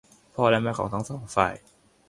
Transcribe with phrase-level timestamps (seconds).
[0.35, 1.53] พ่อและแม่ของทั้งสองฝ่าย